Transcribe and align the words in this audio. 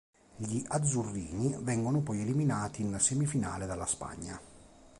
Gli 0.35 0.63
"Azzurrini" 0.69 1.55
vengono 1.61 2.01
poi 2.01 2.21
eliminati 2.21 2.81
in 2.81 2.97
semifinale 2.99 3.67
dalla 3.67 3.85
Spagna. 3.85 4.41